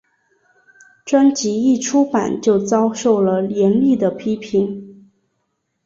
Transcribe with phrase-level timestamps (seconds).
[1.05, 5.07] 专辑一出版就遭受了严厉的批评。